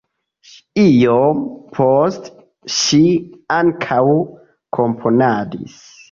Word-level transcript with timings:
Iom 0.83 1.41
poste 1.75 2.31
ŝi 2.75 2.99
ankaŭ 3.57 4.01
komponadis. 4.79 5.77